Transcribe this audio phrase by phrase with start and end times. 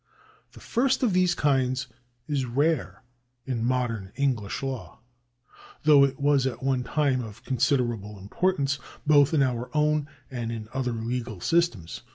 [0.53, 1.85] The first of these kinds
[2.27, 3.03] is rare
[3.45, 4.97] in modern English law,
[5.83, 10.67] though it was at one time of considerable importance both in our own and in
[10.73, 12.01] other legal systems.